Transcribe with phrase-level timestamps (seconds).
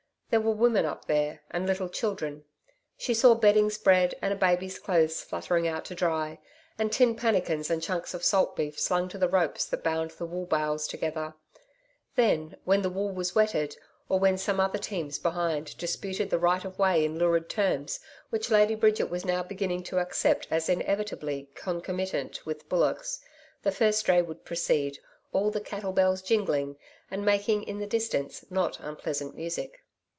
[0.31, 2.45] There were women up there and little children.
[2.97, 6.39] She saw bedding spread and a baby's clothes fluttering out to dry,
[6.79, 10.25] and tin pannikins and chunks of salt beef slung to the ropes that bound the
[10.25, 11.33] wool bales together.
[12.15, 13.75] Then, when the wool was wetted,
[14.07, 17.99] or when some other teams behind disputed the right of way in lurid terms
[18.29, 23.19] which Lady Bridget was now beginning to accept as inevitably concomitant with bullocks,
[23.63, 24.97] the first dray would proceed,
[25.33, 26.77] all the cattle bells jingling
[27.11, 29.83] and making, in the distance, not unpleasant music.